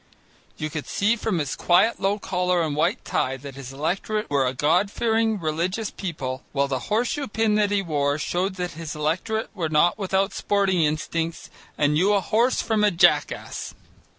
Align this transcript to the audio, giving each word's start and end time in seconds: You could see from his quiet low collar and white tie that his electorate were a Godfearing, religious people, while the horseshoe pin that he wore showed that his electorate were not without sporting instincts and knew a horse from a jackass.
You 0.57 0.71
could 0.71 0.87
see 0.87 1.15
from 1.15 1.37
his 1.37 1.55
quiet 1.55 1.99
low 1.99 2.17
collar 2.17 2.63
and 2.63 2.75
white 2.75 3.05
tie 3.05 3.37
that 3.37 3.53
his 3.53 3.71
electorate 3.71 4.31
were 4.31 4.47
a 4.47 4.53
Godfearing, 4.55 5.39
religious 5.39 5.91
people, 5.91 6.41
while 6.53 6.67
the 6.67 6.79
horseshoe 6.89 7.27
pin 7.27 7.53
that 7.53 7.69
he 7.69 7.83
wore 7.83 8.17
showed 8.17 8.55
that 8.55 8.71
his 8.71 8.95
electorate 8.95 9.51
were 9.53 9.69
not 9.69 9.99
without 9.99 10.33
sporting 10.33 10.81
instincts 10.81 11.51
and 11.77 11.93
knew 11.93 12.13
a 12.13 12.19
horse 12.19 12.63
from 12.63 12.83
a 12.83 12.89
jackass. 12.89 13.75